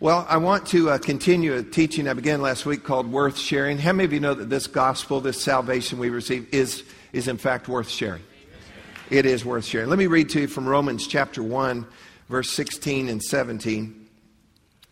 [0.00, 3.78] Well, I want to uh, continue a teaching I began last week called Worth Sharing.
[3.78, 7.36] How many of you know that this gospel, this salvation we receive, is, is in
[7.36, 8.22] fact worth sharing?
[9.10, 9.88] It is worth sharing.
[9.88, 11.84] Let me read to you from Romans chapter 1,
[12.28, 14.08] verse 16 and 17.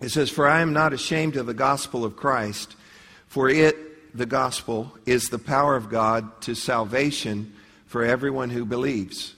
[0.00, 2.74] It says, For I am not ashamed of the gospel of Christ,
[3.28, 7.54] for it, the gospel, is the power of God to salvation
[7.86, 9.35] for everyone who believes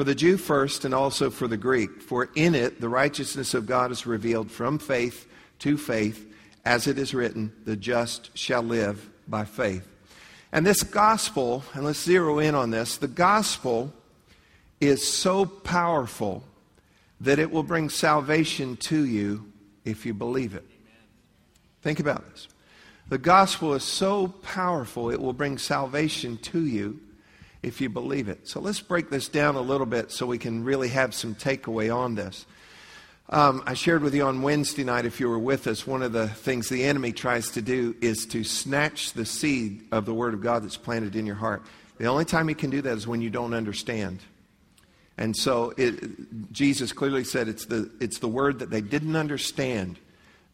[0.00, 2.00] for the Jew first and also for the Greek.
[2.00, 5.28] For in it the righteousness of God is revealed from faith
[5.58, 6.26] to faith,
[6.64, 9.86] as it is written, the just shall live by faith.
[10.52, 13.92] And this gospel, and let's zero in on this, the gospel
[14.80, 16.44] is so powerful
[17.20, 19.52] that it will bring salvation to you
[19.84, 20.64] if you believe it.
[21.82, 22.48] Think about this.
[23.10, 27.00] The gospel is so powerful, it will bring salvation to you
[27.62, 28.48] if you believe it.
[28.48, 31.94] So let's break this down a little bit so we can really have some takeaway
[31.94, 32.46] on this.
[33.28, 36.12] Um, I shared with you on Wednesday night, if you were with us, one of
[36.12, 40.34] the things the enemy tries to do is to snatch the seed of the Word
[40.34, 41.62] of God that's planted in your heart.
[41.98, 44.18] The only time he can do that is when you don't understand.
[45.16, 49.98] And so it, Jesus clearly said it's the, it's the Word that they didn't understand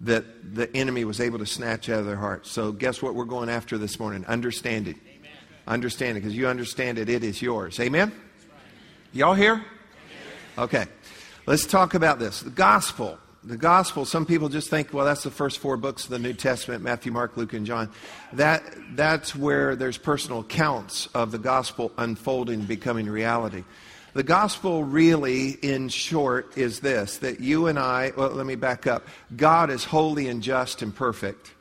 [0.01, 2.47] that the enemy was able to snatch out of their heart.
[2.47, 4.27] So, guess what we're going after this morning?
[4.27, 5.01] Understanding.
[5.67, 7.81] Understand it because you understand it, it is yours.
[7.81, 8.13] Amen?
[9.13, 9.65] Y'all here?
[10.57, 10.87] Okay.
[11.47, 12.41] Let's talk about this.
[12.41, 13.19] The gospel.
[13.43, 16.33] The gospel, some people just think, well, that's the first four books of the New
[16.33, 17.91] Testament Matthew, Mark, Luke, and John.
[18.33, 18.65] That,
[18.97, 23.63] that's where there's personal accounts of the gospel unfolding, becoming reality.
[24.15, 28.87] The gospel, really, in short, is this that you and I, well, let me back
[28.87, 29.07] up.
[29.37, 31.53] God is holy and just and perfect,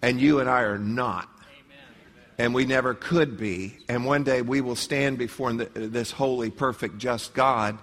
[0.00, 1.28] and you and I are not
[2.38, 3.76] and we never could be.
[3.88, 7.78] And one day we will stand before this holy, perfect, just God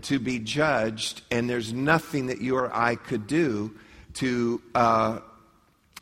[0.00, 3.74] to be judged, and there's nothing that you or I could do
[4.14, 5.18] to uh,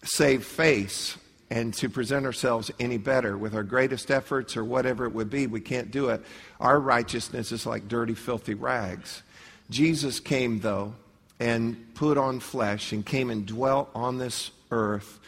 [0.05, 1.16] save face
[1.50, 5.48] and to present ourselves any better with our greatest efforts or whatever it would be.
[5.48, 6.22] We can't do it.
[6.61, 9.22] Our righteousness is like dirty, filthy rags.
[9.68, 10.95] Jesus came, though,
[11.40, 15.18] and put on flesh and came and dwelt on this earth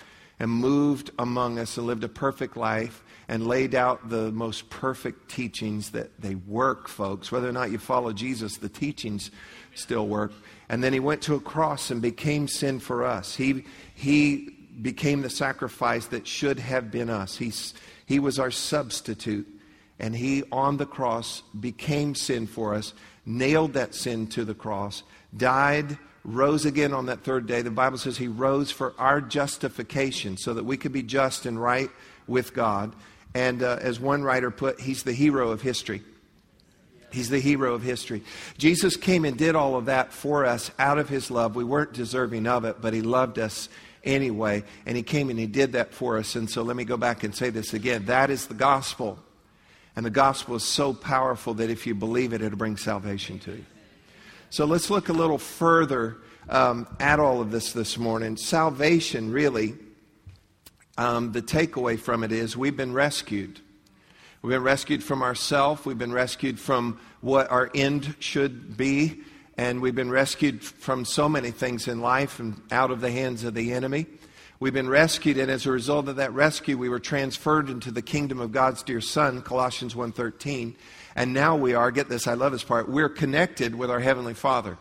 [0.43, 5.31] and moved among us and lived a perfect life and laid out the most perfect
[5.31, 7.31] teachings that they work, folks.
[7.31, 9.31] Whether or not you follow Jesus, the teachings
[9.77, 10.33] still work.
[10.69, 13.37] And then he went to a cross and became sin for us.
[13.37, 13.65] He,
[13.95, 14.49] he
[14.83, 17.37] became the sacrifice that should have been us.
[17.37, 17.73] He's,
[18.05, 19.47] he was our substitute.
[20.01, 25.05] And he, on the cross, became sin for us, nailed that sin to the cross,
[25.37, 27.63] died rose again on that third day.
[27.63, 31.61] The Bible says he rose for our justification so that we could be just and
[31.61, 31.91] right
[32.27, 32.95] with God.
[33.35, 36.03] And uh, as one writer put, he's the hero of history.
[37.11, 38.23] He's the hero of history.
[38.57, 41.55] Jesus came and did all of that for us out of his love.
[41.55, 43.69] We weren't deserving of it, but he loved us
[44.03, 44.65] anyway.
[44.87, 46.37] And he came and he did that for us.
[46.37, 48.07] And so let me go back and say this again.
[48.07, 49.19] That is the gospel.
[49.95, 53.53] And the gospel is so powerful that if you believe it, it'll bring salvation to
[53.53, 53.65] you.
[54.53, 56.19] So let's look a little further
[56.51, 58.37] um, at all of this this morning.
[58.37, 59.77] Salvation, really,
[60.99, 63.61] um, the takeaway from it is we've been rescued.
[64.43, 65.87] We've been rescued from ourself.
[65.87, 69.23] We've been rescued from what our end should be.
[69.57, 73.45] And we've been rescued from so many things in life and out of the hands
[73.45, 74.05] of the enemy.
[74.63, 78.01] We've been rescued, and as a result of that rescue, we were transferred into the
[78.01, 80.77] kingdom of God's dear Son, Colossians 1.13.
[81.17, 84.35] And now we are, get this, I love this part, we're connected with our Heavenly
[84.35, 84.79] Father.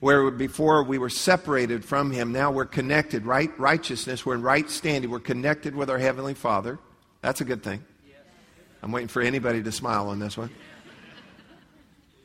[0.00, 3.56] Where before we were separated from Him, now we're connected, right?
[3.60, 6.80] Righteousness, we're in right standing, we're connected with our Heavenly Father.
[7.22, 7.84] That's a good thing.
[8.82, 10.50] I'm waiting for anybody to smile on this one.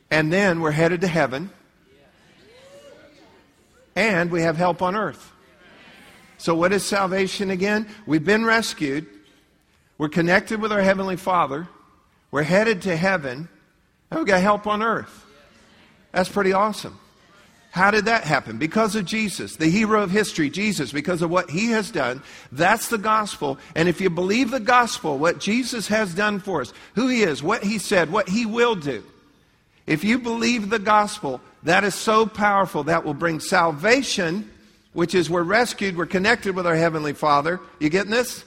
[0.10, 1.52] And then we're headed to heaven.
[3.96, 5.32] And we have help on earth.
[6.38, 7.88] So, what is salvation again?
[8.06, 9.08] We've been rescued.
[9.98, 11.68] We're connected with our Heavenly Father.
[12.32, 13.56] We're headed to heaven, oh,
[14.12, 15.26] and we've got help on earth.
[16.12, 17.00] That's pretty awesome.
[17.72, 18.58] How did that happen?
[18.58, 22.24] Because of Jesus, the hero of history, Jesus, because of what he has done.
[22.50, 23.58] That's the gospel.
[23.76, 27.44] And if you believe the gospel, what Jesus has done for us, who he is,
[27.44, 29.04] what he said, what he will do,
[29.88, 34.50] if you believe the gospel, that is so powerful that will bring salvation,
[34.96, 37.60] which is we're rescued, we're connected with our Heavenly Father.
[37.80, 38.46] You getting this?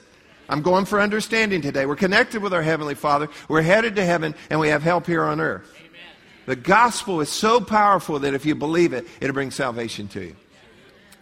[0.49, 1.85] I'm going for understanding today.
[1.85, 3.29] We're connected with our Heavenly Father.
[3.47, 5.71] We're headed to heaven, and we have help here on earth.
[5.77, 6.01] Amen.
[6.47, 10.35] The gospel is so powerful that if you believe it, it'll bring salvation to you.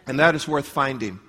[0.07, 1.19] And that is worth finding.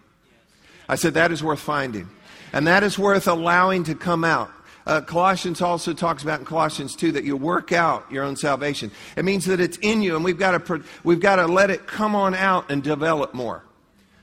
[0.89, 2.09] I said that is worth finding.
[2.53, 4.53] And that is worth allowing to come out.
[4.87, 8.93] uh, Colossians also talks about in Colossians 2 that you work out your own salvation.
[9.17, 11.89] It means that it's in you, and we've got to, we've got to let it
[11.89, 13.65] come on out and develop more.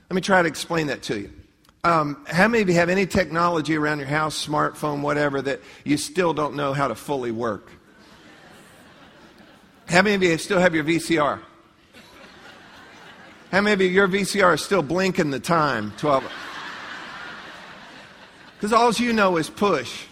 [0.08, 1.32] Let me try to explain that to you.
[1.82, 5.96] Um, how many of you have any technology around your house, smartphone, whatever, that you
[5.96, 7.70] still don't know how to fully work?
[9.86, 11.40] How many of you still have your VCR?
[13.52, 15.92] How many of you, your VCR is still blinking the time?
[15.98, 16.24] 12.
[18.56, 20.04] Because all you know is push,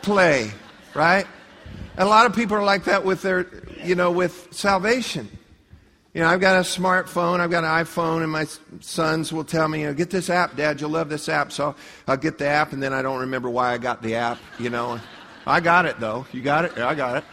[0.00, 0.50] play,
[0.94, 1.26] right?
[1.96, 3.46] And a lot of people are like that with their,
[3.82, 5.28] you know, with salvation.
[6.14, 8.46] You know, I've got a smartphone, I've got an iPhone, and my
[8.80, 11.50] sons will tell me, you know, get this app, Dad, you'll love this app.
[11.50, 11.74] So
[12.06, 14.70] I'll get the app, and then I don't remember why I got the app, you
[14.70, 15.00] know.
[15.44, 16.24] I got it, though.
[16.30, 16.72] You got it?
[16.76, 17.24] Yeah, I got it.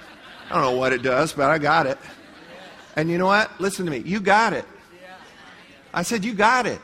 [0.49, 1.99] I don't know what it does, but I got it.
[2.95, 3.51] And you know what?
[3.61, 3.99] Listen to me.
[3.99, 4.65] You got it.
[5.93, 6.81] I said, You got it.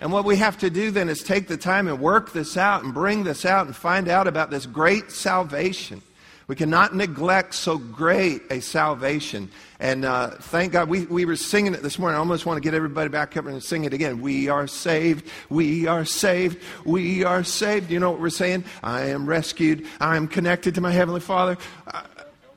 [0.00, 2.84] And what we have to do then is take the time and work this out
[2.84, 6.02] and bring this out and find out about this great salvation.
[6.48, 9.50] We cannot neglect so great a salvation.
[9.80, 12.14] And uh, thank God, we, we were singing it this morning.
[12.14, 14.20] I almost want to get everybody back up and sing it again.
[14.20, 15.28] We are saved.
[15.50, 16.58] We are saved.
[16.84, 17.90] We are saved.
[17.90, 18.64] You know what we're saying?
[18.84, 19.86] I am rescued.
[20.00, 21.58] I am connected to my Heavenly Father.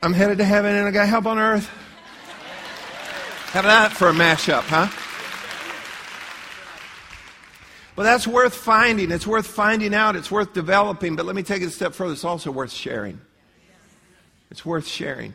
[0.03, 1.67] I'm headed to heaven and I got help on earth.
[3.47, 4.87] How about that for a mashup, huh?
[7.95, 9.11] Well, that's worth finding.
[9.11, 10.15] It's worth finding out.
[10.15, 11.15] It's worth developing.
[11.15, 12.13] But let me take it a step further.
[12.13, 13.19] It's also worth sharing.
[14.51, 15.33] It's worth sharing.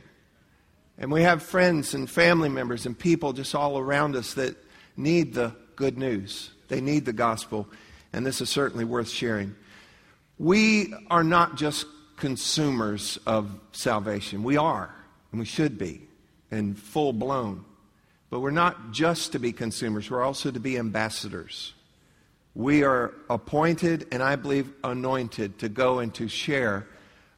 [0.98, 4.56] And we have friends and family members and people just all around us that
[4.96, 6.50] need the good news.
[6.68, 7.68] They need the gospel.
[8.12, 9.56] And this is certainly worth sharing.
[10.38, 14.42] We are not just consumers of salvation.
[14.42, 14.94] We are,
[15.30, 16.02] and we should be,
[16.50, 17.64] and full blown.
[18.30, 21.72] But we're not just to be consumers, we're also to be ambassadors.
[22.54, 26.86] We are appointed and I believe anointed to go and to share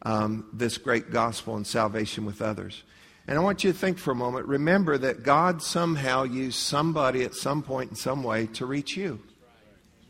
[0.06, 2.84] um, this great gospel and salvation with others.
[3.26, 4.46] And I want you to think for a moment.
[4.46, 9.20] Remember that God somehow used somebody at some point in some way to reach you.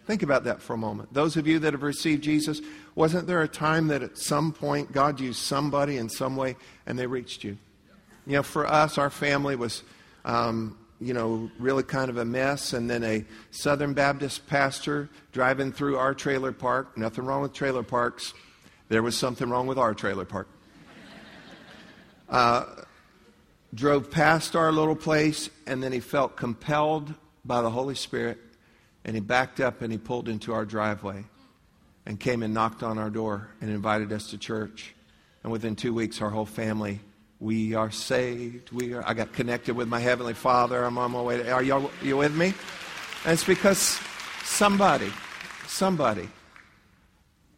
[0.06, 1.14] Think about that for a moment.
[1.14, 2.60] Those of you that have received Jesus,
[2.94, 6.98] wasn't there a time that at some point God used somebody in some way and
[6.98, 7.56] they reached you?
[8.26, 9.82] You know, for us, our family was
[10.26, 12.74] um, you know, really kind of a mess.
[12.74, 16.98] And then a Southern Baptist pastor driving through our trailer park.
[16.98, 18.34] Nothing wrong with trailer parks.
[18.88, 20.48] There was something wrong with our trailer park.
[22.28, 22.64] Uh,
[23.74, 28.38] drove past our little place, and then he felt compelled by the Holy Spirit,
[29.04, 31.24] and he backed up and he pulled into our driveway
[32.04, 34.94] and came and knocked on our door and invited us to church.
[35.42, 37.00] And within two weeks, our whole family
[37.38, 38.70] we are saved.
[38.72, 40.82] We are, I got connected with my Heavenly Father.
[40.84, 41.42] I'm on my way.
[41.42, 42.54] To, are y'all, you with me?
[43.24, 44.00] And it's because
[44.44, 45.12] somebody,
[45.66, 46.28] somebody,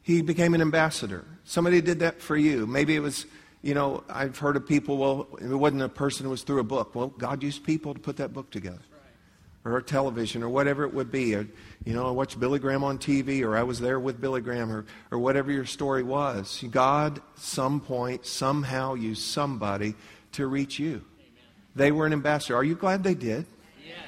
[0.08, 1.22] he became an ambassador.
[1.44, 2.66] Somebody did that for you.
[2.66, 3.26] Maybe it was,
[3.60, 6.64] you know, I've heard of people, well, it wasn't a person who was through a
[6.64, 6.94] book.
[6.94, 8.80] Well, God used people to put that book together
[9.66, 11.34] or television or whatever it would be.
[11.34, 11.46] Or,
[11.84, 14.72] you know, I watched Billy Graham on TV or I was there with Billy Graham
[14.72, 16.64] or, or whatever your story was.
[16.70, 19.94] God, some point, somehow used somebody
[20.32, 20.88] to reach you.
[20.88, 21.04] Amen.
[21.76, 22.56] They were an ambassador.
[22.56, 23.44] Are you glad they did?
[23.86, 23.98] Yes.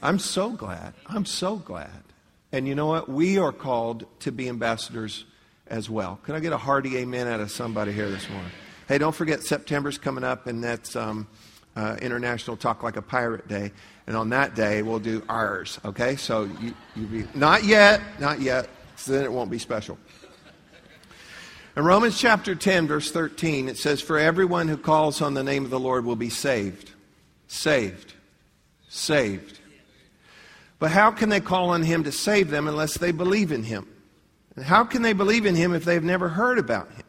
[0.00, 0.94] I'm so glad.
[1.08, 2.04] I'm so glad.
[2.52, 3.08] And you know what?
[3.08, 5.24] We are called to be ambassadors
[5.70, 6.18] as well.
[6.24, 8.50] Can I get a hearty amen out of somebody here this morning?
[8.88, 11.28] Hey, don't forget September's coming up, and that's um,
[11.76, 13.72] uh, International Talk Like a Pirate Day.
[14.06, 16.16] And on that day, we'll do ours, okay?
[16.16, 19.96] So you, you be, not yet, not yet, so then it won't be special.
[21.76, 25.64] In Romans chapter 10, verse 13, it says, For everyone who calls on the name
[25.64, 26.90] of the Lord will be saved.
[27.46, 28.14] Saved.
[28.88, 29.60] Saved.
[30.80, 33.86] But how can they call on him to save them unless they believe in him?
[34.62, 37.04] How can they believe in him if they've never heard about him?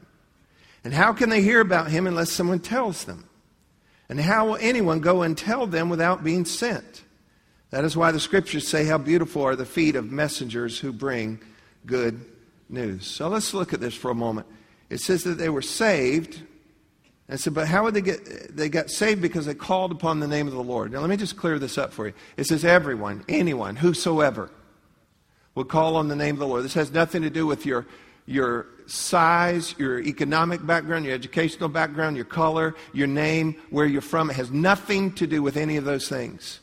[0.84, 3.28] And how can they hear about him unless someone tells them?
[4.10, 7.04] And how will anyone go and tell them without being sent?
[7.70, 11.40] That is why the scriptures say, How beautiful are the feet of messengers who bring
[11.86, 12.26] good
[12.72, 13.06] news.
[13.08, 14.48] So let's look at this for a moment.
[14.90, 16.42] It says that they were saved.
[17.28, 18.56] And said, but how would they get?
[18.56, 20.92] They got saved because they called upon the name of the Lord.
[20.92, 22.14] Now, let me just clear this up for you.
[22.36, 24.50] It says, everyone, anyone, whosoever
[25.56, 26.64] would call on the name of the Lord.
[26.64, 27.86] This has nothing to do with your
[28.26, 34.30] your size, your economic background, your educational background, your color, your name, where you're from.
[34.30, 36.60] It has nothing to do with any of those things.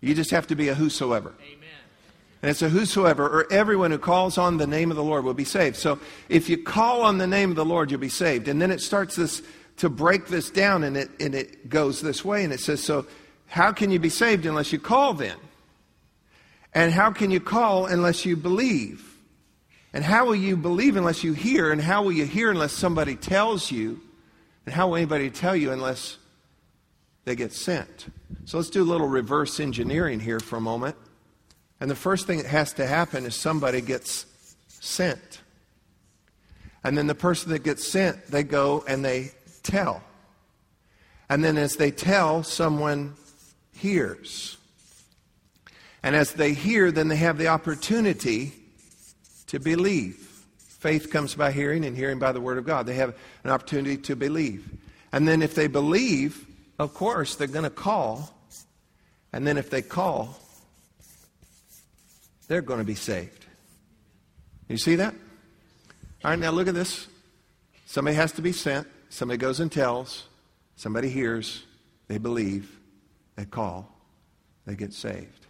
[0.00, 1.34] You just have to be a whosoever.
[1.40, 1.58] Amen.
[2.40, 5.34] And it's a whosoever, or everyone who calls on the name of the Lord will
[5.34, 5.76] be saved.
[5.76, 8.48] So if you call on the name of the Lord, you'll be saved.
[8.48, 9.42] And then it starts this
[9.76, 13.06] to break this down, and it, and it goes this way, and it says, So
[13.46, 15.36] how can you be saved unless you call then?
[16.74, 19.08] And how can you call unless you believe?
[19.92, 21.70] And how will you believe unless you hear?
[21.70, 24.00] And how will you hear unless somebody tells you?
[24.64, 26.16] And how will anybody tell you unless
[27.24, 28.06] they get sent?
[28.46, 30.96] So let's do a little reverse engineering here for a moment.
[31.78, 34.24] And the first thing that has to happen is somebody gets
[34.68, 35.40] sent.
[36.84, 40.02] And then the person that gets sent, they go and they tell.
[41.28, 43.14] And then as they tell, someone
[43.74, 44.56] hears.
[46.02, 48.52] And as they hear, then they have the opportunity
[49.46, 50.16] to believe.
[50.58, 52.86] Faith comes by hearing, and hearing by the Word of God.
[52.86, 54.68] They have an opportunity to believe.
[55.12, 56.44] And then if they believe,
[56.78, 58.34] of course, they're going to call.
[59.32, 60.36] And then if they call,
[62.48, 63.46] they're going to be saved.
[64.68, 65.14] You see that?
[66.24, 67.06] All right, now look at this.
[67.86, 68.88] Somebody has to be sent.
[69.10, 70.24] Somebody goes and tells.
[70.76, 71.62] Somebody hears.
[72.08, 72.74] They believe.
[73.36, 73.88] They call.
[74.66, 75.41] They get saved.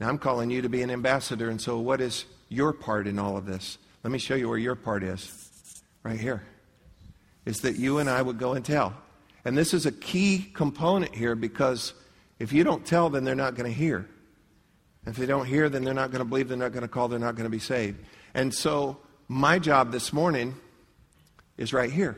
[0.00, 3.18] Now I'm calling you to be an ambassador, and so what is your part in
[3.18, 3.78] all of this?
[4.04, 5.82] Let me show you where your part is.
[6.02, 6.42] Right here.
[7.44, 8.94] Is that you and I would go and tell.
[9.44, 11.94] And this is a key component here because
[12.38, 14.08] if you don't tell, then they're not going to hear.
[15.06, 17.08] If they don't hear, then they're not going to believe, they're not going to call,
[17.08, 17.98] they're not going to be saved.
[18.34, 20.54] And so, my job this morning
[21.56, 22.16] is right here.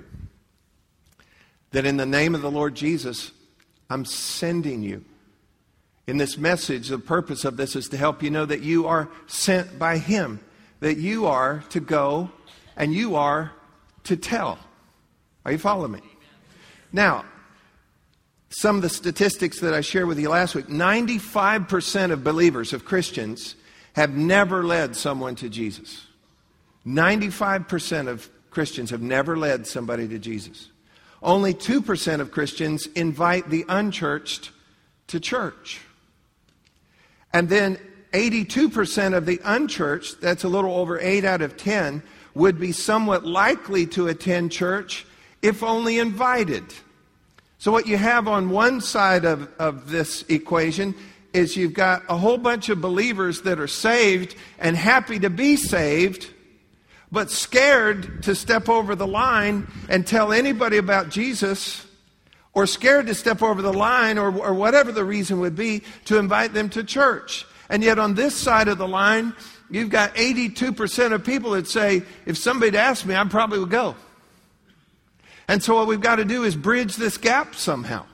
[1.71, 3.31] That in the name of the Lord Jesus,
[3.89, 5.05] I'm sending you.
[6.11, 9.09] In this message, the purpose of this is to help you know that you are
[9.29, 10.41] sent by Him,
[10.81, 12.33] that you are to go
[12.77, 13.53] and you are
[14.03, 14.59] to tell.
[15.45, 16.01] Are you following me?
[16.93, 17.25] Now,
[18.49, 22.85] some of the statistics that I shared with you last week 95% of believers, of
[22.85, 23.55] Christians,
[23.93, 26.09] have never led someone to Jesus.
[26.85, 30.71] 95% of Christians have never led somebody to Jesus.
[31.23, 34.51] Only 2% of Christians invite the unchurched
[35.07, 35.83] to church.
[37.33, 37.79] And then
[38.13, 42.03] 82% of the unchurched, that's a little over 8 out of 10,
[42.35, 45.07] would be somewhat likely to attend church
[45.43, 46.65] if only invited.
[47.59, 50.95] So, what you have on one side of, of this equation
[51.33, 55.57] is you've got a whole bunch of believers that are saved and happy to be
[55.57, 56.31] saved,
[57.13, 61.87] but scared to step over the line and tell anybody about Jesus,
[62.53, 66.19] or scared to step over the line, or, or whatever the reason would be, to
[66.19, 67.47] invite them to church.
[67.69, 69.33] And yet, on this side of the line,
[69.71, 73.95] you've got 82% of people that say, if somebody asked me, I probably would go.
[75.47, 78.07] And so what we've got to do is bridge this gap somehow.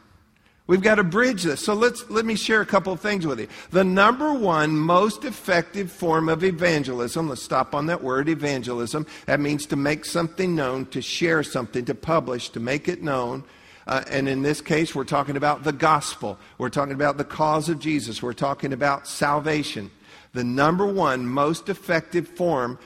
[0.66, 1.64] We've got to bridge this.
[1.64, 3.46] So let's let me share a couple of things with you.
[3.70, 9.06] The number one most effective form of evangelism, let's stop on that word evangelism.
[9.26, 13.44] That means to make something known, to share something, to publish, to make it known.
[13.86, 16.38] Uh, and in this case, we're talking about the gospel.
[16.58, 18.22] We're talking about the cause of Jesus.
[18.22, 19.90] We're talking about salvation.
[20.32, 22.78] The number one most effective form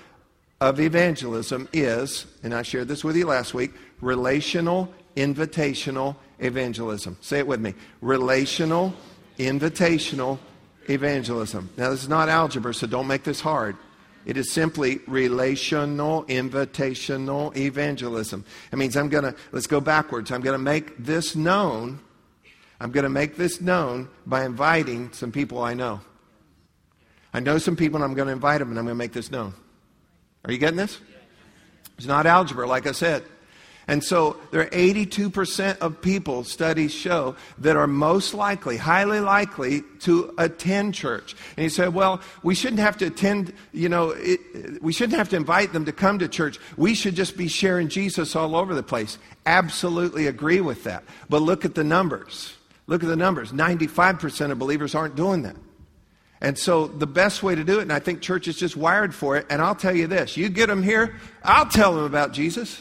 [0.60, 7.16] of evangelism is, and I shared this with you last week, relational, invitational evangelism.
[7.20, 8.94] Say it with me relational,
[9.38, 10.38] invitational
[10.88, 11.70] evangelism.
[11.76, 13.76] Now, this is not algebra, so don't make this hard.
[14.26, 18.44] It is simply relational, invitational evangelism.
[18.70, 20.30] It means I'm going to, let's go backwards.
[20.30, 22.00] I'm going to make this known.
[22.80, 26.00] I'm going to make this known by inviting some people I know.
[27.32, 29.12] I know some people and I'm going to invite them and I'm going to make
[29.12, 29.54] this known.
[30.44, 30.98] Are you getting this?
[31.96, 33.24] It's not algebra, like I said.
[33.90, 39.82] And so there are 82% of people, studies show, that are most likely, highly likely
[40.02, 41.34] to attend church.
[41.56, 45.28] And you say, well, we shouldn't have to attend, you know, it, we shouldn't have
[45.30, 46.60] to invite them to come to church.
[46.76, 49.18] We should just be sharing Jesus all over the place.
[49.44, 51.02] Absolutely agree with that.
[51.28, 52.54] But look at the numbers.
[52.86, 53.50] Look at the numbers.
[53.50, 55.56] 95% of believers aren't doing that.
[56.40, 59.16] And so the best way to do it, and I think church is just wired
[59.16, 62.32] for it, and I'll tell you this you get them here, I'll tell them about
[62.32, 62.80] Jesus.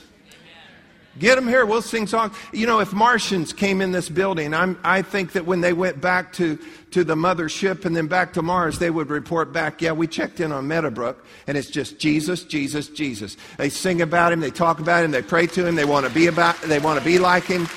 [1.17, 1.65] Get them here.
[1.65, 2.35] We'll sing songs.
[2.53, 5.99] You know, if Martians came in this building, I'm, I think that when they went
[5.99, 6.57] back to,
[6.91, 10.39] to the mothership and then back to Mars, they would report back, yeah, we checked
[10.39, 13.37] in on Meadowbrook, and it's just Jesus, Jesus, Jesus.
[13.57, 16.13] They sing about him, they talk about him, they pray to him, they want to
[16.13, 17.67] be about, they want to be like him,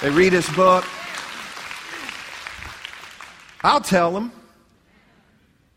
[0.00, 0.84] they read his book.
[3.62, 4.32] I'll tell them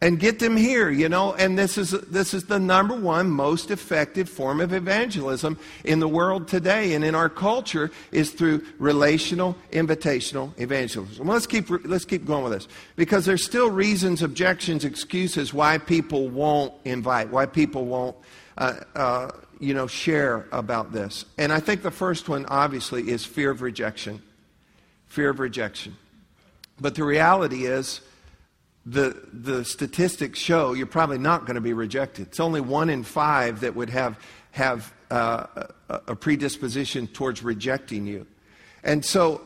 [0.01, 1.34] and get them here, you know.
[1.34, 6.08] And this is, this is the number one most effective form of evangelism in the
[6.08, 11.27] world today and in our culture is through relational, invitational evangelism.
[11.27, 16.29] Let's keep, let's keep going with this because there's still reasons, objections, excuses why people
[16.29, 18.15] won't invite, why people won't,
[18.58, 21.25] uh, uh, you know, share about this.
[21.38, 24.24] And I think the first one, obviously, is fear of rejection.
[25.05, 25.96] Fear of rejection.
[26.79, 28.01] But the reality is,
[28.86, 32.28] the, the statistics show you're probably not going to be rejected.
[32.28, 34.20] It's only one in five that would have,
[34.52, 35.46] have uh,
[35.90, 38.26] a, a predisposition towards rejecting you.
[38.84, 39.42] And so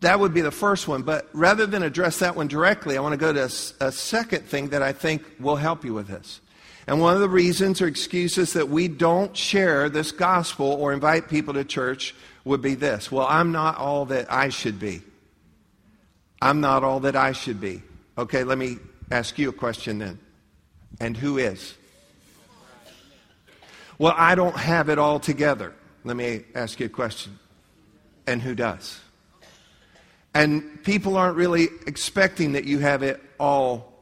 [0.00, 1.02] that would be the first one.
[1.02, 4.44] But rather than address that one directly, I want to go to a, a, second
[4.44, 6.40] thing that I think will help you with this.
[6.86, 11.28] And one of the reasons or excuses that we don't share this gospel or invite
[11.28, 15.02] people to church would be this Well, I'm not all that I should be.
[16.40, 17.82] I'm not all that I should be.
[18.18, 18.78] Okay, let me
[19.12, 20.18] ask you a question then.
[21.00, 21.76] And who is?
[23.96, 25.72] Well, I don't have it all together.
[26.02, 27.38] Let me ask you a question.
[28.26, 28.98] And who does?
[30.34, 33.92] And people aren't really expecting that you have it all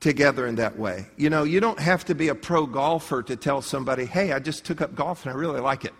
[0.00, 1.06] together in that way.
[1.18, 4.38] You know, you don't have to be a pro golfer to tell somebody, hey, I
[4.38, 5.94] just took up golf and I really like it.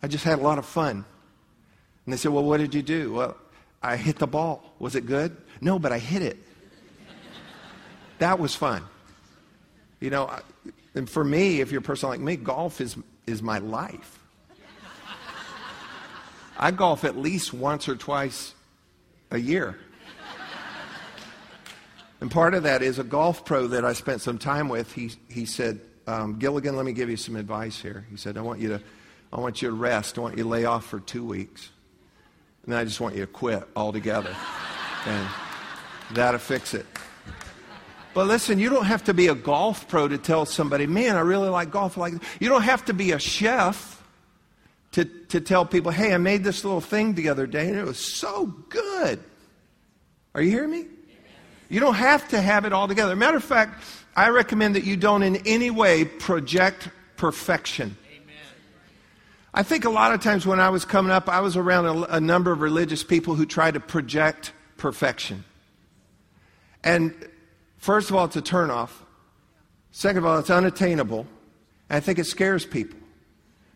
[0.00, 1.04] I just had a lot of fun.
[2.06, 3.14] And they say, well, what did you do?
[3.14, 3.36] Well,
[3.82, 4.62] I hit the ball.
[4.78, 5.36] Was it good?
[5.60, 6.38] No, but I hit it.
[8.22, 8.84] That was fun.
[9.98, 10.30] You know,
[10.94, 14.20] and for me, if you're a person like me, golf is, is my life.
[16.56, 18.54] I golf at least once or twice
[19.32, 19.76] a year.
[22.20, 24.92] And part of that is a golf pro that I spent some time with.
[24.92, 28.06] He, he said, um, Gilligan, let me give you some advice here.
[28.08, 28.80] He said, I want you to,
[29.32, 30.16] I want you to rest.
[30.16, 31.70] I want you to lay off for two weeks.
[32.66, 34.36] And I just want you to quit altogether.
[35.06, 35.28] and
[36.12, 36.86] that'll fix it.
[38.14, 41.20] But listen, you don't have to be a golf pro to tell somebody, man, I
[41.20, 41.96] really like golf.
[41.96, 44.02] like You don't have to be a chef
[44.92, 47.84] to, to tell people, hey, I made this little thing the other day and it
[47.84, 49.22] was so good.
[50.34, 50.86] Are you hearing me?
[51.68, 53.16] You don't have to have it all together.
[53.16, 53.82] Matter of fact,
[54.14, 57.96] I recommend that you don't in any way project perfection.
[59.54, 62.16] I think a lot of times when I was coming up, I was around a,
[62.16, 65.44] a number of religious people who tried to project perfection.
[66.84, 67.14] And
[67.82, 68.90] First of all, it's a turnoff.
[69.90, 71.26] Second of all, it's unattainable.
[71.90, 72.96] And I think it scares people.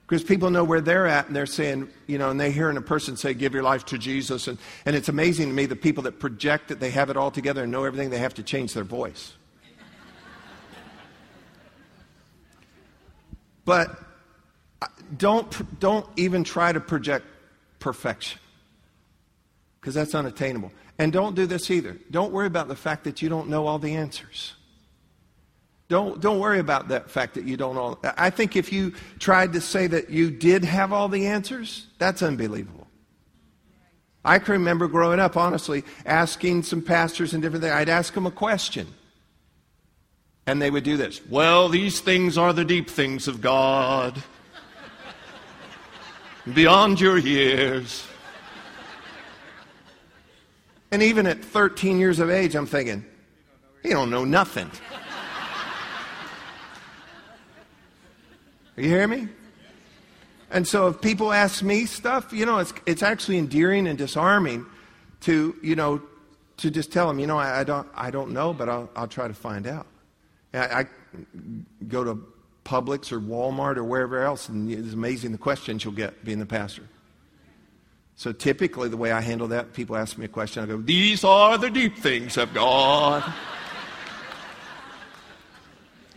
[0.07, 2.81] Because people know where they're at and they're saying, you know, and they hearing a
[2.81, 4.47] person say, give your life to Jesus.
[4.47, 7.33] And, and it's amazing to me the people that project that they have it all
[7.33, 9.33] together and know everything, they have to change their voice.
[13.65, 13.91] but
[14.83, 17.27] uh, don't, don't even try to project
[17.81, 18.39] perfection
[19.81, 20.71] because that's unattainable.
[20.99, 21.99] And don't do this either.
[22.11, 24.55] Don't worry about the fact that you don't know all the answers.
[25.89, 27.99] Don't, don't worry about that fact that you don't know.
[28.17, 32.23] I think if you tried to say that you did have all the answers, that's
[32.23, 32.89] unbelievable.
[34.25, 37.75] I can remember growing up, honestly, asking some pastors and different things.
[37.75, 38.89] I'd ask them a question.
[40.49, 41.25] And they would do this.
[41.29, 44.21] Well, these things are the deep things of God.
[46.53, 48.05] Beyond your years.
[50.97, 53.05] And even at 13 years of age, I'm thinking,
[53.83, 54.71] he don't know nothing.
[58.79, 59.29] Are you hearing me?
[60.51, 64.65] And so if people ask me stuff, you know, it's, it's actually endearing and disarming
[65.21, 66.01] to, you know,
[66.57, 69.07] to just tell them, you know, I, I don't, I don't know, but I'll, I'll
[69.07, 69.87] try to find out.
[70.55, 70.87] I, I
[71.87, 72.27] go to
[72.65, 76.47] Publix or Walmart or wherever else, and it's amazing the questions you'll get being the
[76.47, 76.85] pastor.
[78.17, 81.23] So typically, the way I handle that, people ask me a question, I go, These
[81.23, 83.23] are the deep things of God.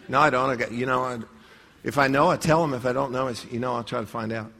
[0.07, 0.49] no, I don't.
[0.49, 1.19] I got, you know, I,
[1.83, 2.73] if I know, I tell them.
[2.73, 4.51] If I don't know, I, you know, I'll try to find out.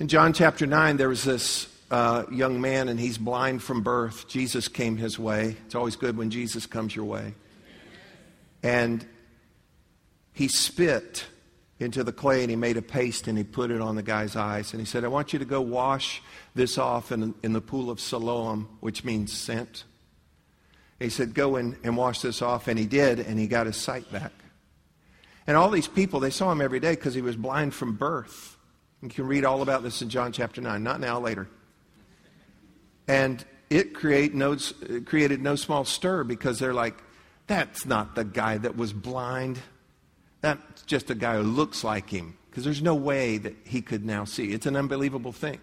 [0.00, 4.26] In John chapter 9, there was this uh, young man, and he's blind from birth.
[4.26, 5.56] Jesus came his way.
[5.66, 7.34] It's always good when Jesus comes your way.
[8.62, 9.04] And
[10.32, 11.26] he spit
[11.80, 14.34] into the clay and he made a paste and he put it on the guy's
[14.34, 14.72] eyes.
[14.72, 16.22] And he said, I want you to go wash
[16.54, 19.84] this off in, in the pool of Siloam, which means sent.
[20.98, 22.66] He said, Go and, and wash this off.
[22.66, 24.32] And he did, and he got his sight back.
[25.46, 28.56] And all these people, they saw him every day because he was blind from birth.
[29.00, 31.48] You can read all about this in John chapter 9, not now, later.
[33.06, 36.96] And it, create no, it created no small stir because they're like,
[37.46, 39.58] that's not the guy that was blind.
[40.40, 44.04] That's just a guy who looks like him because there's no way that he could
[44.04, 44.52] now see.
[44.52, 45.60] It's an unbelievable thing.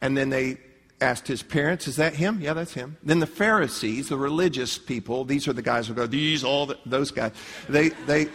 [0.00, 0.58] And then they
[1.00, 2.40] asked his parents, Is that him?
[2.40, 2.96] Yeah, that's him.
[3.02, 6.78] Then the Pharisees, the religious people, these are the guys who go, These, all the,
[6.84, 7.32] those guys,
[7.68, 8.26] they, they,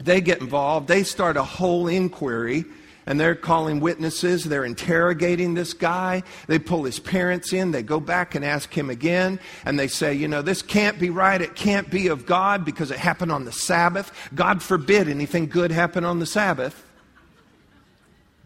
[0.00, 0.88] they get involved.
[0.88, 2.64] They start a whole inquiry
[3.08, 4.44] and they're calling witnesses.
[4.44, 6.22] They're interrogating this guy.
[6.46, 7.70] They pull his parents in.
[7.70, 9.40] They go back and ask him again.
[9.64, 11.40] And they say, you know, this can't be right.
[11.40, 14.12] It can't be of God because it happened on the Sabbath.
[14.34, 16.84] God forbid anything good happen on the Sabbath.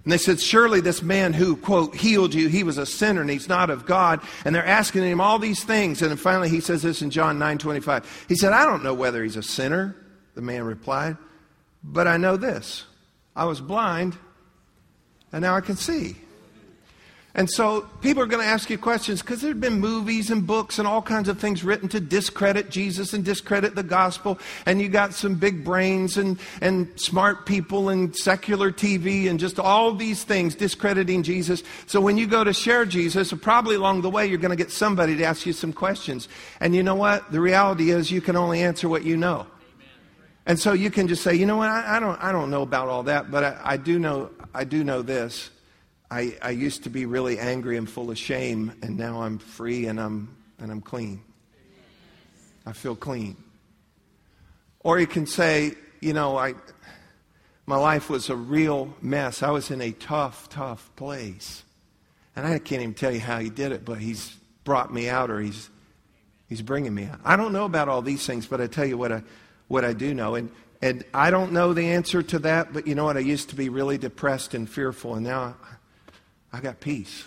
[0.04, 3.30] And they said, Surely this man who, quote, healed you, he was a sinner and
[3.30, 4.20] he's not of God.
[4.44, 6.02] And they're asking him all these things.
[6.02, 8.26] And then finally he says this in John 9 25.
[8.28, 9.96] He said, I don't know whether he's a sinner,
[10.36, 11.16] the man replied,
[11.82, 12.84] but I know this.
[13.34, 14.16] I was blind
[15.32, 16.16] and now I can see.
[17.34, 20.46] And so people are going to ask you questions because there have been movies and
[20.46, 24.38] books and all kinds of things written to discredit Jesus and discredit the gospel.
[24.66, 29.58] And you got some big brains and, and smart people and secular TV and just
[29.58, 31.62] all these things discrediting Jesus.
[31.86, 34.70] So when you go to share Jesus, probably along the way, you're going to get
[34.70, 36.28] somebody to ask you some questions.
[36.60, 37.32] And you know what?
[37.32, 39.46] The reality is you can only answer what you know.
[40.46, 42.62] And so you can just say, you know what, I, I don't, I don't know
[42.62, 45.50] about all that, but I, I, do know, I do know this.
[46.10, 49.86] I, I used to be really angry and full of shame, and now I'm free
[49.86, 51.22] and I'm, and I'm clean.
[52.66, 53.36] I feel clean.
[54.80, 56.54] Or you can say, you know, I,
[57.66, 59.42] my life was a real mess.
[59.42, 61.62] I was in a tough, tough place.
[62.34, 65.30] And I can't even tell you how he did it, but he's brought me out
[65.30, 65.70] or he's,
[66.48, 67.20] he's bringing me out.
[67.24, 69.22] I don't know about all these things, but I tell you what I,
[69.68, 70.34] what I do know.
[70.34, 73.16] And, and I don't know the answer to that, but you know what?
[73.16, 75.56] I used to be really depressed and fearful, and now
[76.52, 77.24] I got peace.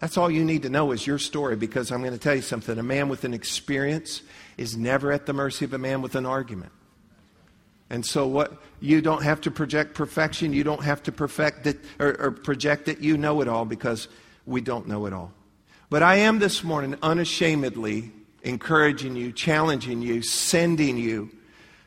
[0.00, 2.42] That's all you need to know is your story because I'm going to tell you
[2.42, 2.78] something.
[2.78, 4.22] A man with an experience
[4.58, 6.72] is never at the mercy of a man with an argument.
[7.88, 11.80] And so what you don't have to project perfection, you don't have to perfect it
[11.98, 14.08] or, or project that you know it all because
[14.46, 15.32] we don't know it all.
[15.90, 18.10] But I am this morning unashamedly
[18.44, 21.30] encouraging you, challenging you, sending you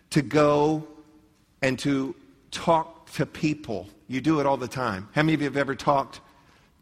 [0.10, 0.86] to go
[1.62, 2.16] and to
[2.52, 5.10] talk to people you do it all the time.
[5.14, 6.22] How many of you have ever talked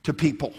[0.03, 0.53] to people?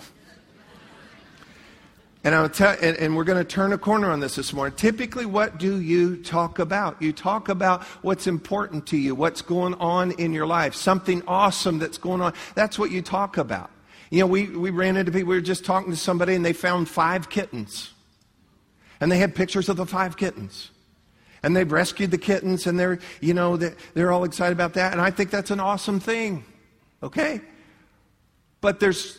[2.24, 4.76] And, I'll tell, and, and we're going to turn a corner on this this morning.
[4.76, 7.00] Typically, what do you talk about?
[7.00, 11.78] You talk about what's important to you, what's going on in your life, something awesome
[11.78, 12.34] that's going on.
[12.56, 13.70] That's what you talk about.
[14.10, 16.52] You know, we, we ran into people, we were just talking to somebody, and they
[16.52, 17.92] found five kittens.
[19.00, 20.70] And they had pictures of the five kittens
[21.42, 25.02] and they've rescued the kittens and they're you know they're, all excited about that and
[25.02, 26.42] i think that's an awesome thing
[27.02, 27.40] Okay?
[28.60, 29.18] But there's,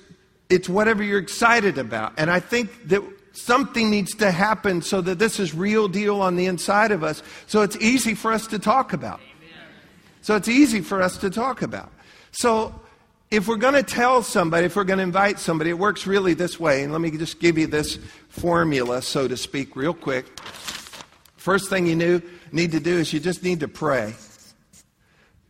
[0.50, 2.14] it's whatever you're excited about.
[2.18, 3.02] And I think that
[3.34, 7.22] something needs to happen so that this is real deal on the inside of us.
[7.46, 9.20] So it's easy for us to talk about.
[10.22, 11.92] So it's easy for us to talk about.
[12.32, 12.78] So
[13.32, 16.34] if we're going to tell somebody, if we're going to invite somebody, it works really
[16.34, 16.84] this way.
[16.84, 18.00] And let me just give you this
[18.40, 20.26] formula, so to speak, real quick.
[21.36, 22.22] First thing you knew,
[22.52, 24.14] need to do is you just need to pray.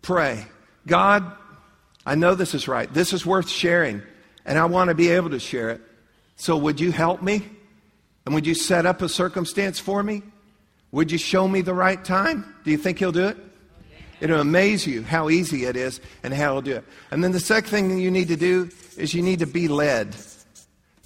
[0.02, 0.46] Pray.
[0.86, 1.32] God,
[2.06, 2.92] I know this is right.
[2.94, 4.02] This is worth sharing,
[4.46, 5.82] and I want to be able to share it.
[6.36, 7.44] So, would you help me?
[8.26, 10.22] And would you set up a circumstance for me?
[10.92, 12.56] Would you show me the right time?
[12.64, 13.38] Do you think he'll do it?
[14.20, 16.86] It'll amaze you how easy it is and how he'll do it.
[17.12, 20.16] And then the second thing you need to do is you need to be led.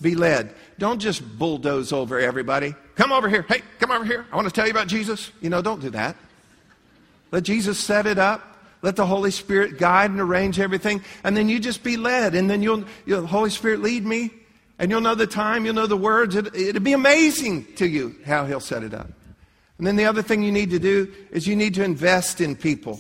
[0.02, 0.54] Be led.
[0.80, 2.74] Don't just bulldoze over everybody.
[2.96, 3.44] Come over here.
[3.48, 4.26] Hey, come over here.
[4.32, 5.32] I want to tell you about Jesus.
[5.42, 6.16] You know, don't do that.
[7.32, 8.48] Let Jesus set it up.
[8.82, 11.04] Let the Holy Spirit guide and arrange everything.
[11.24, 12.34] And then you just be led.
[12.34, 14.32] And then you'll, you'll Holy Spirit lead me.
[14.80, 16.36] And you'll know the time, you'll know the words.
[16.36, 19.08] It, it'll be amazing to you how He'll set it up.
[19.78, 22.56] And then the other thing you need to do is you need to invest in
[22.56, 23.00] people.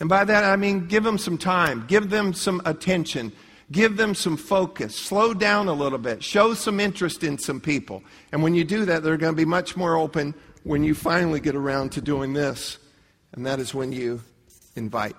[0.00, 3.32] And by that I mean give them some time, give them some attention,
[3.74, 8.02] give them some focus, slow down a little bit, show some interest in some people.
[8.32, 10.32] And when you do that, they're going to be much more open
[10.62, 12.78] when you finally get around to doing this
[13.34, 14.22] and that is when you
[14.76, 15.16] invite.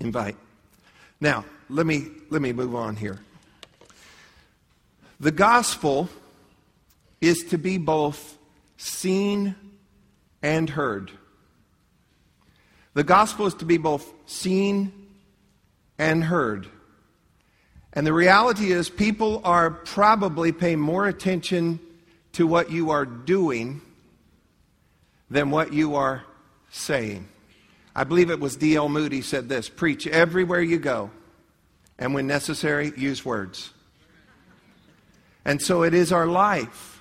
[0.00, 0.36] Invite.
[1.20, 3.18] Now, let me, let me move on here.
[5.20, 6.08] The gospel
[7.20, 8.38] is to be both
[8.78, 9.54] seen
[10.42, 11.10] and heard.
[12.94, 14.92] The gospel is to be both seen
[15.98, 16.68] and heard.
[17.92, 21.80] And the reality is, people are probably paying more attention
[22.32, 23.80] to what you are doing
[25.30, 26.22] than what you are
[26.70, 27.26] saying.
[27.94, 28.90] I believe it was D.L.
[28.90, 31.10] Moody said this preach everywhere you go,
[31.98, 33.70] and when necessary, use words.
[35.46, 36.95] And so it is our life.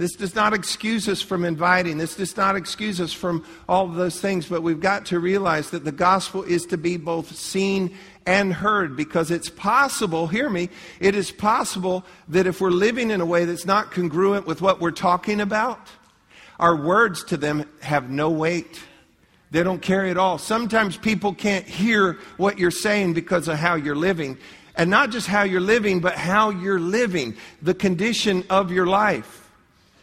[0.00, 1.98] This does not excuse us from inviting.
[1.98, 5.68] This does not excuse us from all of those things, but we've got to realize
[5.72, 10.70] that the gospel is to be both seen and heard because it's possible, hear me,
[11.00, 14.80] it is possible that if we're living in a way that's not congruent with what
[14.80, 15.78] we're talking about,
[16.58, 18.80] our words to them have no weight.
[19.50, 20.38] They don't carry at all.
[20.38, 24.38] Sometimes people can't hear what you're saying because of how you're living.
[24.76, 29.39] And not just how you're living, but how you're living, the condition of your life.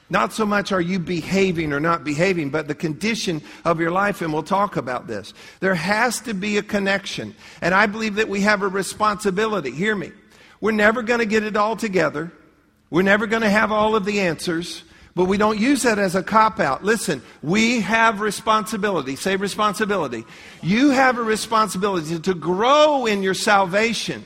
[0.10, 4.22] Not so much are you behaving or not behaving, but the condition of your life,
[4.22, 5.34] and we'll talk about this.
[5.60, 7.36] There has to be a connection.
[7.62, 9.72] And I believe that we have a responsibility.
[9.72, 10.12] Hear me.
[10.62, 12.32] We're never going to get it all together.
[12.90, 16.16] We're never going to have all of the answers, but we don't use that as
[16.16, 16.86] a cop out.
[16.86, 19.18] Listen, we have responsibility.
[19.18, 20.24] Say responsibility.
[20.64, 24.24] You have a responsibility to grow in your salvation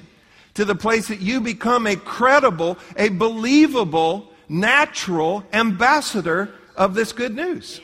[0.54, 7.33] to the place that you become a credible, a believable, natural ambassador of this good
[7.33, 7.79] news.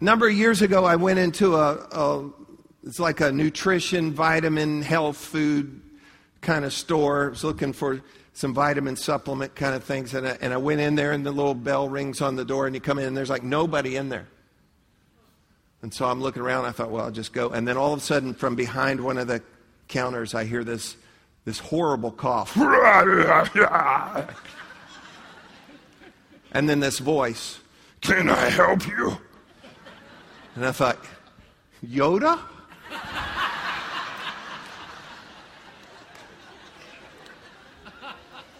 [0.00, 2.30] A number of years ago, I went into a, a
[2.84, 5.82] it's like a nutrition, vitamin, health food
[6.40, 7.26] kind of store.
[7.26, 8.00] I was looking for
[8.32, 11.32] some vitamin supplement kind of things, and I, and I went in there, and the
[11.32, 14.08] little bell rings on the door, and you come in, and there's like nobody in
[14.08, 14.28] there.
[15.82, 16.66] And so I'm looking around.
[16.66, 17.50] I thought, well, I'll just go.
[17.50, 19.42] And then all of a sudden, from behind one of the
[19.88, 20.96] counters, I hear this
[21.44, 22.56] this horrible cough.
[26.52, 27.60] And then this voice,
[28.00, 29.16] Can I help you?
[30.56, 30.98] And I thought,
[31.86, 32.40] Yoda?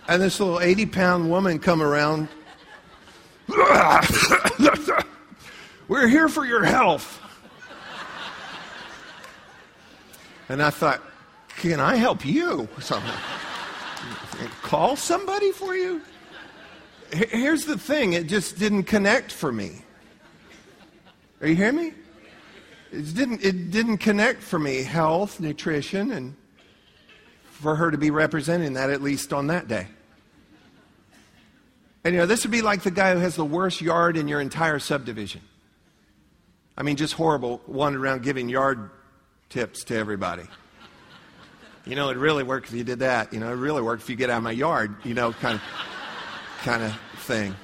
[0.08, 2.28] and this little 80 pound woman come around.
[5.88, 7.20] We're here for your health.
[10.48, 11.00] And I thought,
[11.58, 12.68] can I help you?
[12.80, 13.12] Something.
[14.62, 16.00] Call somebody for you?
[17.12, 19.82] Here's the thing it just didn't connect for me.
[21.40, 21.92] Are you hearing me?
[22.92, 26.36] It didn't, it didn't connect for me, health, nutrition, and
[27.44, 29.86] for her to be representing that at least on that day.
[32.04, 34.26] And you know, this would be like the guy who has the worst yard in
[34.26, 35.42] your entire subdivision.
[36.76, 38.90] I mean, just horrible, wandering around giving yard
[39.50, 40.44] tips to everybody.
[41.84, 43.32] You know, it really work if you did that.
[43.32, 45.56] You know, it really work if you get out of my yard, you know, kind
[45.56, 45.62] of
[46.62, 47.54] kind of thing.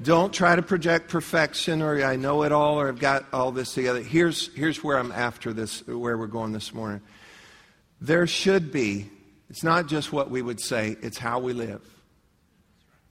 [0.00, 3.74] Don't try to project perfection or I know it all or I've got all this
[3.74, 4.00] together.
[4.00, 7.00] Here's, here's where I'm after this, where we're going this morning.
[8.00, 9.10] There should be,
[9.50, 11.82] it's not just what we would say, it's how we live.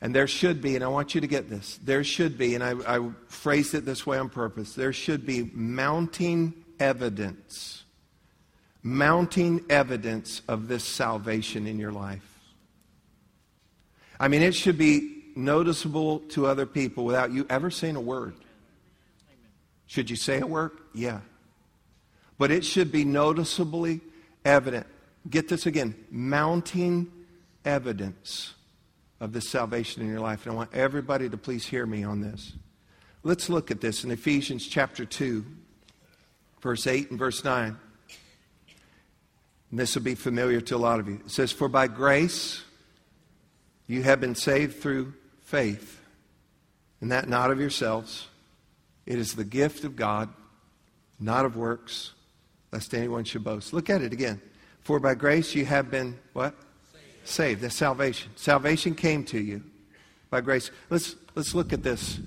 [0.01, 2.63] And there should be, and I want you to get this, there should be, and
[2.63, 7.82] I, I phrased it this way on purpose, there should be mounting evidence
[8.83, 12.39] mounting evidence of this salvation in your life.
[14.19, 18.35] I mean, it should be noticeable to other people without you ever saying a word.
[19.87, 20.71] Should you say a word?
[20.93, 21.21] Yeah.
[22.37, 24.01] But it should be noticeably
[24.43, 24.87] evident.
[25.29, 27.11] Get this again mounting
[27.63, 28.53] evidence
[29.19, 30.45] of this salvation in your life.
[30.45, 32.53] And I want everybody to please hear me on this.
[33.23, 35.45] Let's look at this in Ephesians chapter 2,
[36.61, 37.77] verse 8 and verse 9.
[39.73, 41.19] And this will be familiar to a lot of you.
[41.25, 42.61] It says, For by grace
[43.87, 45.99] you have been saved through faith,
[47.01, 48.27] and that not of yourselves.
[49.07, 50.29] It is the gift of God,
[51.19, 52.11] not of works,
[52.71, 53.73] lest anyone should boast.
[53.73, 54.39] Look at it again.
[54.81, 56.53] For by grace you have been what?
[56.91, 57.27] Saved.
[57.27, 57.61] Saved.
[57.61, 58.31] That's salvation.
[58.35, 59.63] Salvation came to you
[60.29, 60.69] by grace.
[60.91, 62.19] Let's let's look at this.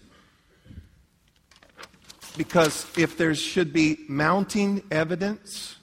[2.36, 5.75] Because if there should be mounting evidence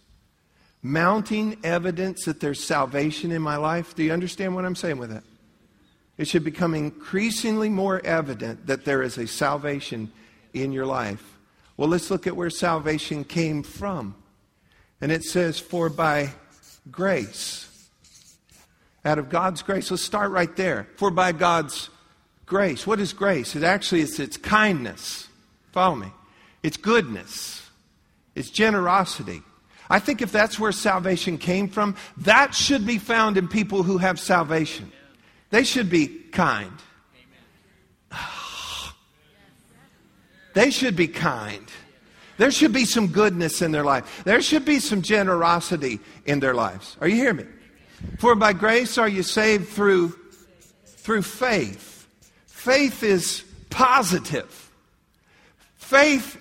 [0.83, 3.95] mounting evidence that there's salvation in my life.
[3.95, 5.23] Do you understand what I'm saying with that?
[6.17, 10.11] It should become increasingly more evident that there is a salvation
[10.53, 11.37] in your life.
[11.77, 14.15] Well, let's look at where salvation came from.
[15.01, 16.29] And it says, For by
[16.91, 17.69] grace.
[19.03, 19.89] Out of God's grace.
[19.89, 20.87] Let's start right there.
[20.97, 21.89] For by God's
[22.45, 22.85] grace.
[22.85, 23.55] What is grace?
[23.55, 25.27] It actually is its kindness.
[25.71, 26.11] Follow me.
[26.61, 27.69] It's goodness.
[28.35, 29.41] It's generosity.
[29.89, 33.97] I think if that's where salvation came from, that should be found in people who
[33.97, 34.91] have salvation.
[35.49, 36.71] They should be kind.
[40.53, 41.65] They should be kind.
[42.37, 44.21] There should be some goodness in their life.
[44.23, 46.95] There should be some generosity in their lives.
[47.01, 47.45] Are you hearing me?
[48.19, 50.15] For by grace are you saved through
[50.85, 52.07] through faith.
[52.45, 54.71] Faith is positive.
[55.75, 56.37] Faith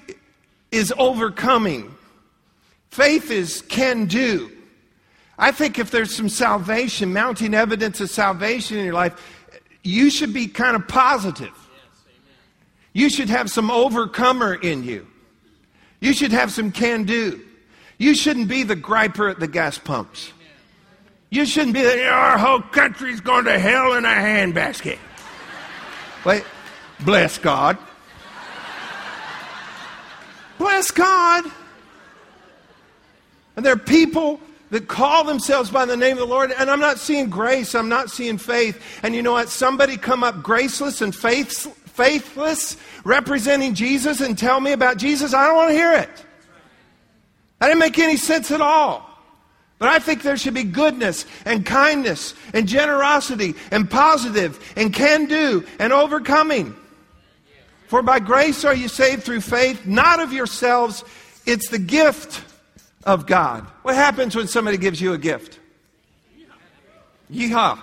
[0.71, 1.95] is overcoming.
[2.93, 4.53] Faith is can do.
[5.39, 9.15] I think if there's some salvation, mounting evidence of salvation in your life,
[9.83, 11.55] you should be kind of positive.
[12.93, 15.07] You should have some overcomer in you.
[16.01, 17.41] You should have some can do.
[17.97, 20.31] You shouldn't be the griper at the gas pumps.
[21.31, 24.99] You shouldn't be the, our whole country's going to hell in a handbasket.
[26.27, 26.45] Wait,
[27.01, 27.79] bless God.
[30.59, 31.51] Bless God.
[33.57, 36.81] And there are people that call themselves by the name of the Lord, and I'm
[36.81, 38.83] not seeing grace, I'm not seeing faith.
[39.03, 39.51] And you know what?
[39.51, 45.35] Somebody come up graceless and faith, faithless, representing Jesus, and tell me about Jesus.
[45.35, 46.09] I don't want to hear it.
[47.59, 49.09] That didn't make any sense at all.
[49.79, 55.27] But I think there should be goodness and kindness and generosity and positive and can
[55.27, 56.75] do and overcoming.
[57.89, 61.05] For by grace are you saved through faith, not of yourselves.
[61.45, 62.43] It's the gift
[63.05, 63.67] of God.
[63.83, 65.59] What happens when somebody gives you a gift?
[67.31, 67.81] Yeehaw.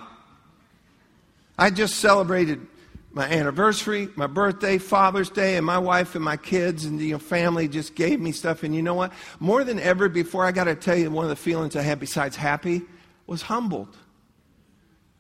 [1.57, 2.65] I just celebrated
[3.11, 7.19] my anniversary, my birthday, Father's Day, and my wife and my kids and you know,
[7.19, 8.63] family just gave me stuff.
[8.63, 9.11] And you know what?
[9.39, 11.99] More than ever before, I got to tell you, one of the feelings I had
[11.99, 12.83] besides happy
[13.25, 13.89] was humbled.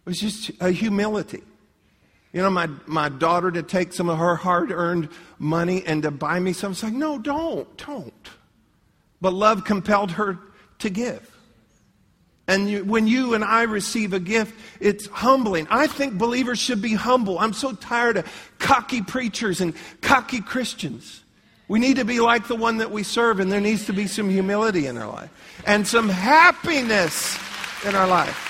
[0.05, 1.43] It was just a humility.
[2.31, 5.09] You know, my, my daughter to take some of her hard earned
[5.39, 6.73] money and to buy me something.
[6.73, 8.29] It's like, no, don't, don't.
[9.21, 10.39] But love compelled her
[10.79, 11.25] to give.
[12.47, 15.67] And you, when you and I receive a gift, it's humbling.
[15.69, 17.37] I think believers should be humble.
[17.37, 21.23] I'm so tired of cocky preachers and cocky Christians.
[21.67, 24.07] We need to be like the one that we serve, and there needs to be
[24.07, 25.29] some humility in our life
[25.67, 27.37] and some happiness
[27.85, 28.47] in our life.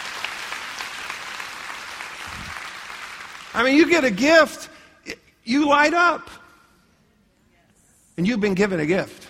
[3.53, 4.69] I mean, you get a gift,
[5.43, 6.29] you light up.
[8.15, 9.28] And you've been given a gift.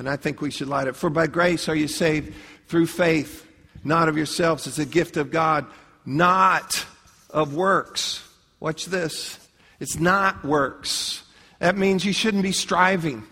[0.00, 0.96] And I think we should light up.
[0.96, 2.34] For by grace are you saved
[2.68, 3.46] through faith,
[3.84, 4.66] not of yourselves.
[4.66, 5.66] It's a gift of God,
[6.06, 6.86] not
[7.28, 8.26] of works.
[8.60, 9.38] Watch this.
[9.78, 11.22] It's not works.
[11.58, 13.24] That means you shouldn't be striving.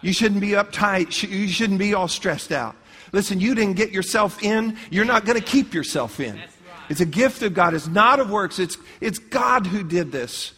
[0.00, 1.28] You shouldn't be uptight.
[1.28, 2.76] You shouldn't be all stressed out.
[3.12, 4.78] Listen, you didn't get yourself in.
[4.88, 6.40] You're not going to keep yourself in.
[6.88, 7.74] It's a gift of God.
[7.74, 8.58] It's not of works.
[8.58, 10.54] It's, it's God who did this.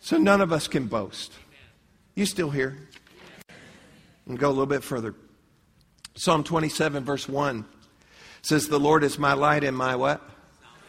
[0.00, 1.32] So none of us can boast.
[2.14, 2.78] You still here?
[4.26, 5.14] And go a little bit further.
[6.14, 7.64] Psalm 27, verse 1
[8.42, 10.22] says, The Lord is my light and my what?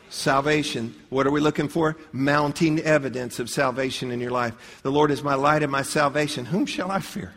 [0.10, 0.95] Salvation.
[1.10, 1.97] What are we looking for?
[2.12, 4.80] Mounting evidence of salvation in your life.
[4.84, 6.45] The Lord is my light and my salvation.
[6.45, 7.34] Whom shall I fear?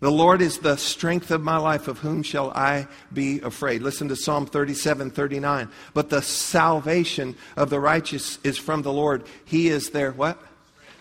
[0.00, 1.86] The Lord is the strength of my life.
[1.86, 3.82] Of whom shall I be afraid?
[3.82, 5.70] Listen to Psalm 37 39.
[5.92, 9.24] But the salvation of the righteous is from the Lord.
[9.44, 10.40] He is their what?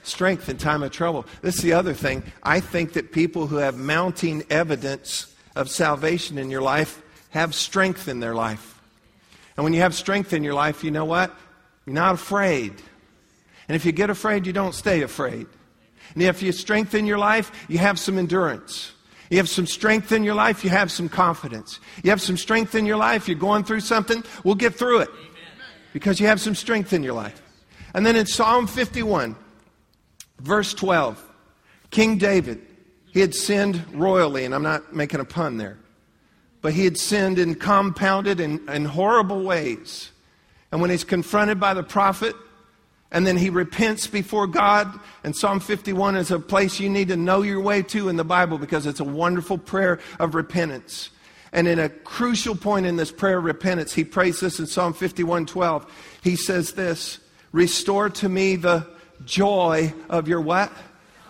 [0.04, 1.26] Strength in time of trouble.
[1.42, 2.24] This is the other thing.
[2.44, 8.08] I think that people who have mounting evidence of salvation in your life have strength
[8.08, 8.82] in their life.
[9.58, 11.36] And when you have strength in your life, you know what?
[11.86, 12.74] You're not afraid.
[13.68, 15.48] And if you get afraid, you don't stay afraid.
[16.14, 18.92] And if you strengthen your life, you have some endurance.
[19.30, 21.80] You have some strength in your life, you have some confidence.
[22.04, 25.10] You have some strength in your life, you're going through something, we'll get through it.
[25.92, 27.42] Because you have some strength in your life.
[27.94, 29.36] And then in Psalm 51,
[30.44, 31.32] Verse 12
[31.90, 32.62] King David,
[33.12, 35.78] he had sinned royally, and I'm not making a pun there,
[36.62, 40.12] but he had sinned in compounded and, and horrible ways.
[40.72, 42.36] And when he's confronted by the prophet,
[43.12, 45.00] and then he repents before God.
[45.24, 48.24] And Psalm 51 is a place you need to know your way to in the
[48.24, 51.12] Bible because it's a wonderful prayer of repentance.
[51.52, 54.94] And in a crucial point in this prayer of repentance, he prays this in Psalm
[54.94, 56.20] 51 12.
[56.24, 57.20] He says this
[57.52, 58.88] Restore to me the
[59.26, 60.72] joy of your what?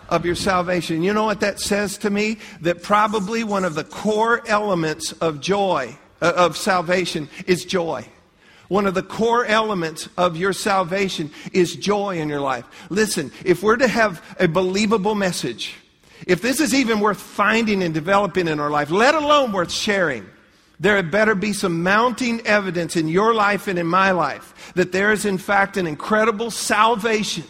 [0.08, 1.02] Of your salvation.
[1.02, 2.38] You know what that says to me?
[2.60, 8.06] That probably one of the core elements of joy, uh, of salvation, is joy.
[8.68, 12.64] One of the core elements of your salvation is joy in your life.
[12.90, 15.74] Listen, if we're to have a believable message,
[16.26, 20.26] if this is even worth finding and developing in our life, let alone worth sharing,
[20.80, 24.92] there had better be some mounting evidence in your life and in my life that
[24.92, 27.44] there is, in fact, an incredible salvation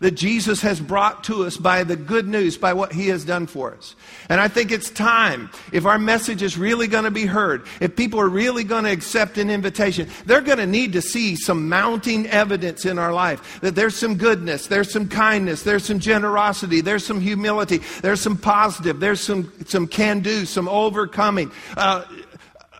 [0.00, 3.46] that Jesus has brought to us by the good news, by what he has done
[3.46, 3.94] for us.
[4.28, 7.96] And I think it's time, if our message is really going to be heard, if
[7.96, 11.68] people are really going to accept an invitation, they're going to need to see some
[11.68, 16.80] mounting evidence in our life that there's some goodness, there's some kindness, there's some generosity,
[16.80, 21.50] there's some humility, there's some positive, there's some, some can do, some overcoming.
[21.76, 22.04] Uh,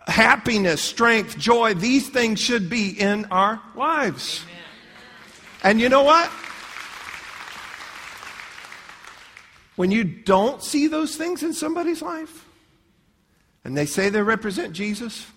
[0.07, 4.41] happiness, strength, joy, these things should be in our lives.
[4.43, 4.63] Amen.
[5.63, 6.31] And you know what?
[9.77, 12.45] When you don't see those things in somebody's life
[13.63, 15.27] and they say they represent Jesus,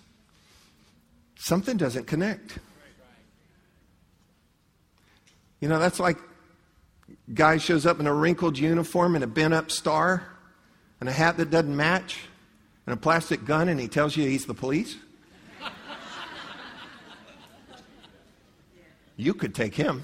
[1.35, 2.57] something doesn't connect.
[5.59, 6.17] You know, that's like
[7.35, 10.27] guy shows up in a wrinkled uniform and a bent up star
[10.99, 12.21] and a hat that doesn't match
[12.87, 14.97] and a plastic gun and he tells you he's the police.
[19.17, 20.03] you could take him.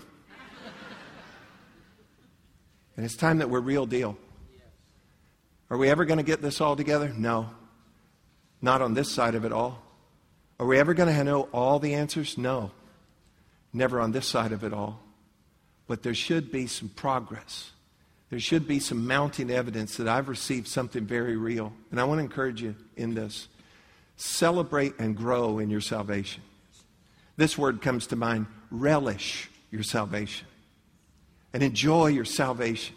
[2.95, 4.15] And it's time that we're real deal.
[5.69, 7.13] Are we ever going to get this all together?
[7.15, 7.49] No.
[8.61, 9.83] Not on this side of it all.
[10.59, 12.37] Are we ever going to know all the answers?
[12.37, 12.71] No.
[13.73, 14.99] Never on this side of it all.
[15.87, 17.71] But there should be some progress.
[18.29, 21.73] There should be some mounting evidence that I've received something very real.
[21.91, 23.47] And I want to encourage you in this.
[24.17, 26.43] Celebrate and grow in your salvation.
[27.37, 30.47] This word comes to mind relish your salvation
[31.53, 32.95] and enjoy your salvation.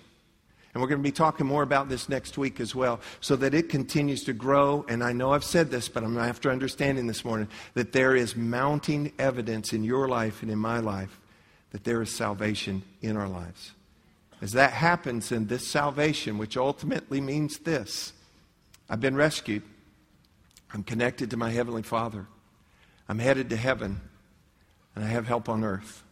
[0.73, 3.55] And we're going to be talking more about this next week as well, so that
[3.55, 4.85] it continues to grow.
[4.89, 8.37] And I know I've said this, but I'm after understanding this morning that there is
[8.37, 11.19] mounting evidence in your life and in my life
[11.73, 13.73] that there is salvation in our lives.
[14.43, 18.13] As that happens, in this salvation, which ultimately means this
[18.89, 19.63] I've been rescued,
[20.73, 22.27] I'm connected to my Heavenly Father,
[23.09, 24.01] I'm headed to heaven,
[24.95, 26.05] and I have help on earth.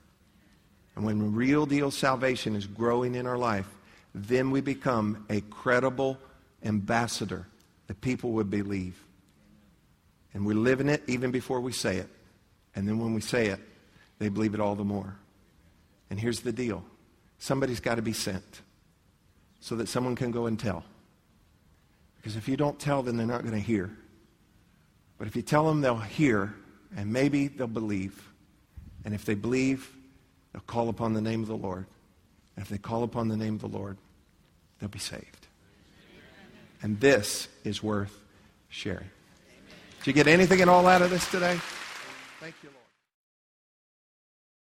[0.97, 3.69] And when real deal salvation is growing in our life,
[4.15, 6.19] then we become a credible
[6.65, 7.47] ambassador
[7.87, 9.03] that people would believe.
[10.35, 12.09] And we live in it even before we say it.
[12.75, 13.61] And then when we say it,
[14.19, 15.17] they believe it all the more.
[16.11, 16.85] And here's the deal
[17.39, 18.63] somebody's got to be sent
[19.61, 20.85] so that someone can go and tell.
[22.17, 23.91] Because if you don't tell, then they're not going to hear.
[25.19, 26.55] But if you tell them, they'll hear,
[26.97, 28.29] and maybe they'll believe.
[29.05, 29.91] And if they believe,
[30.53, 31.87] they'll call upon the name of the Lord.
[32.59, 33.99] And if they call upon the name of the Lord,
[34.81, 35.47] they'll be saved.
[36.83, 38.21] And this is worth
[38.69, 39.09] sharing.
[39.99, 41.57] Did you get anything at all out of this today?
[42.41, 42.78] Thank you, Lord.